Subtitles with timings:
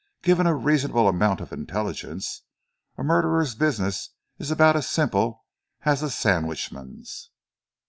[0.23, 2.41] Given a reasonable amount of intelligence,
[2.97, 5.45] and a murderer's business is about as simple
[5.83, 7.29] as a sandwich man's."